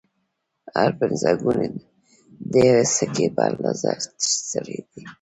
هر 0.75 0.91
پنځه 0.99 1.31
ګون 1.41 1.59
د 2.51 2.53
یوې 2.69 2.85
سکې 2.95 3.27
په 3.35 3.41
اندازه 3.49 3.89
پیر 4.47 4.47
لري 4.51 4.77